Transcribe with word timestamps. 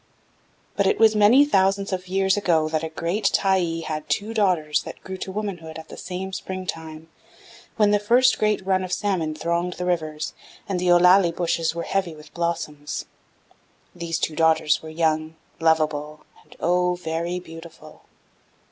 "But 0.75 0.87
it 0.87 0.97
was 0.97 1.15
many 1.15 1.45
thousands 1.45 1.93
of 1.93 2.07
years 2.07 2.35
ago 2.35 2.67
that 2.69 2.83
a 2.83 2.89
great 2.89 3.25
Tyee 3.25 3.81
had 3.81 4.09
two 4.09 4.33
daughters 4.33 4.81
that 4.81 4.99
grew 5.03 5.15
to 5.17 5.31
womanhood 5.31 5.77
at 5.77 5.89
the 5.89 5.95
same 5.95 6.33
springtime, 6.33 7.07
when 7.75 7.91
the 7.91 7.99
first 7.99 8.39
great 8.39 8.65
run 8.65 8.83
of 8.83 8.91
salmon 8.91 9.35
thronged 9.35 9.73
the 9.73 9.85
rivers, 9.85 10.33
and 10.67 10.79
the 10.79 10.89
ollallie 10.89 11.31
bushes 11.35 11.75
were 11.75 11.83
heavy 11.83 12.15
with 12.15 12.33
blossoms. 12.33 13.05
These 13.93 14.17
two 14.17 14.35
daughters 14.35 14.81
were 14.81 14.89
young, 14.89 15.35
lovable, 15.59 16.25
and 16.43 16.55
oh! 16.59 16.95
very 16.95 17.39
beautiful. 17.39 18.01